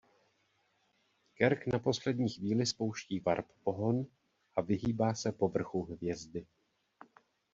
[1.33, 4.05] Kirk na poslední chvíli spouští warp pohon
[4.55, 6.47] a vyhýbá se povrchu hvězdy.